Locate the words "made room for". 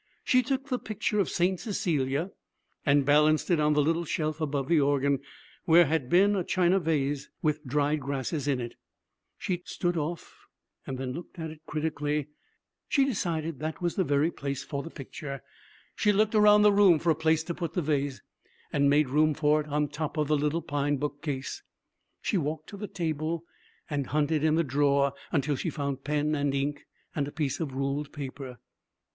18.89-19.61